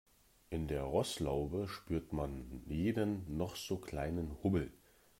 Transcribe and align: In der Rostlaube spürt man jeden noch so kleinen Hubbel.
In 0.49 0.67
der 0.67 0.81
Rostlaube 0.81 1.67
spürt 1.67 2.11
man 2.11 2.63
jeden 2.65 3.23
noch 3.37 3.55
so 3.55 3.77
kleinen 3.77 4.35
Hubbel. 4.41 4.71